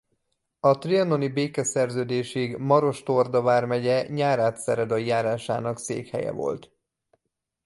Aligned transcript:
A 0.59 0.77
trianoni 0.77 1.27
békeszerződésig 1.27 2.55
Maros-Torda 2.57 3.41
vármegye 3.41 4.07
Nyárádszeredai 4.07 5.05
járásának 5.05 5.79
székhelye 5.79 6.31
volt. 6.31 6.71